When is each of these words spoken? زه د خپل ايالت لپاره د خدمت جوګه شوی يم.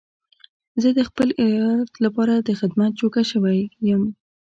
زه 0.81 0.89
د 0.97 0.99
خپل 1.09 1.27
ايالت 1.43 1.91
لپاره 2.05 2.33
د 2.37 2.49
خدمت 2.59 2.91
جوګه 2.99 3.23
شوی 3.31 3.59
يم. 3.87 4.03